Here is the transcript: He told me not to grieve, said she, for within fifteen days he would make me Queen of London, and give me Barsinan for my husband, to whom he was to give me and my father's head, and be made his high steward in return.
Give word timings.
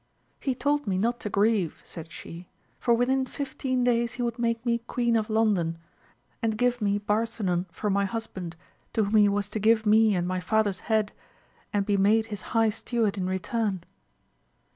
He 0.39 0.55
told 0.55 0.87
me 0.87 0.97
not 0.97 1.19
to 1.19 1.29
grieve, 1.29 1.79
said 1.83 2.11
she, 2.11 2.47
for 2.79 2.95
within 2.95 3.27
fifteen 3.27 3.83
days 3.83 4.13
he 4.13 4.23
would 4.23 4.39
make 4.39 4.65
me 4.65 4.79
Queen 4.87 5.15
of 5.15 5.29
London, 5.29 5.77
and 6.41 6.57
give 6.57 6.81
me 6.81 6.97
Barsinan 6.97 7.67
for 7.71 7.91
my 7.91 8.05
husband, 8.05 8.55
to 8.93 9.03
whom 9.03 9.15
he 9.17 9.29
was 9.29 9.47
to 9.49 9.59
give 9.59 9.85
me 9.85 10.15
and 10.15 10.27
my 10.27 10.39
father's 10.39 10.79
head, 10.89 11.11
and 11.71 11.85
be 11.85 11.97
made 11.97 12.25
his 12.33 12.41
high 12.57 12.71
steward 12.71 13.15
in 13.15 13.27
return. 13.27 13.83